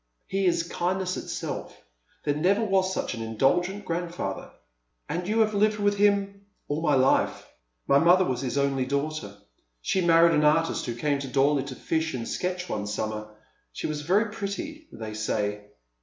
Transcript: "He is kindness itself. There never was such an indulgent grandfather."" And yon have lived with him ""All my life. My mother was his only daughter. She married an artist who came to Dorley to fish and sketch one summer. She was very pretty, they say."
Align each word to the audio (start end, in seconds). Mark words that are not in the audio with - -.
"He 0.35 0.47
is 0.47 0.63
kindness 0.63 1.15
itself. 1.15 1.79
There 2.23 2.33
never 2.33 2.65
was 2.65 2.91
such 2.91 3.13
an 3.13 3.21
indulgent 3.21 3.85
grandfather."" 3.85 4.49
And 5.09 5.27
yon 5.27 5.41
have 5.41 5.53
lived 5.53 5.77
with 5.77 5.97
him 5.97 6.43
""All 6.67 6.81
my 6.81 6.95
life. 6.95 7.47
My 7.85 7.99
mother 7.99 8.25
was 8.25 8.41
his 8.41 8.57
only 8.57 8.87
daughter. 8.87 9.37
She 9.79 10.01
married 10.01 10.33
an 10.33 10.43
artist 10.43 10.87
who 10.87 10.95
came 10.95 11.19
to 11.19 11.27
Dorley 11.27 11.65
to 11.67 11.75
fish 11.75 12.15
and 12.15 12.27
sketch 12.27 12.67
one 12.67 12.87
summer. 12.87 13.27
She 13.73 13.85
was 13.85 14.01
very 14.01 14.31
pretty, 14.31 14.87
they 14.91 15.13
say." 15.13 15.65